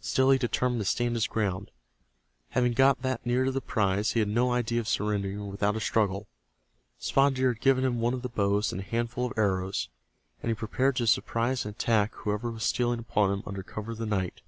Still 0.00 0.32
he 0.32 0.38
determined 0.38 0.80
to 0.80 0.84
stand 0.84 1.14
his 1.14 1.28
ground. 1.28 1.70
Having 2.48 2.72
got 2.72 3.02
that 3.02 3.24
near 3.24 3.44
to 3.44 3.52
the 3.52 3.60
prize, 3.60 4.10
he 4.10 4.18
had 4.18 4.28
no 4.28 4.50
idea 4.50 4.80
of 4.80 4.88
surrendering 4.88 5.46
without 5.46 5.76
a 5.76 5.80
struggle. 5.80 6.26
Spotted 6.98 7.36
Deer 7.36 7.52
had 7.52 7.60
given 7.60 7.84
him 7.84 8.00
one 8.00 8.12
of 8.12 8.22
the 8.22 8.28
bows 8.28 8.72
and 8.72 8.80
a 8.80 8.84
handful 8.84 9.24
of 9.26 9.38
arrows, 9.38 9.88
and 10.42 10.50
he 10.50 10.54
prepared 10.56 10.96
to 10.96 11.06
surprise 11.06 11.64
and 11.64 11.76
attack 11.76 12.12
whoever 12.14 12.50
was 12.50 12.64
stealing 12.64 12.98
upon 12.98 13.30
him 13.32 13.44
under 13.46 13.62
cover 13.62 13.92
of 13.92 13.98
the 13.98 14.04
night. 14.04 14.42